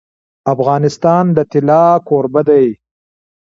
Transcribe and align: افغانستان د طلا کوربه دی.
افغانستان 0.53 1.23
د 1.35 1.37
طلا 1.51 1.85
کوربه 2.07 2.41
دی. 2.49 2.67